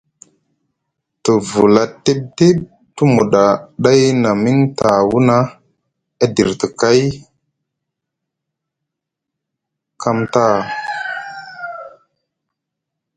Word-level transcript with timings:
Te 1.23 1.33
vula 1.49 1.83
tiɓ 2.03 2.19
tiɓ 2.37 2.55
te 2.95 3.01
muɗa 3.15 3.43
ɗay 3.83 4.01
na 4.21 4.29
miŋ 4.43 4.57
tawuna 4.77 5.37
e 6.23 6.25
dirti 6.35 6.67
kay 6.79 7.01
kam 10.01 10.17
taa. 10.33 10.57